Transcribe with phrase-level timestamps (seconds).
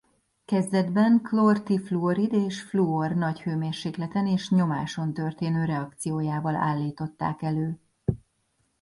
[0.45, 7.79] Kezdetben klór-trifluorid és fluor nagy hőmérsékleten és nyomáson történő reakciójával állították elő.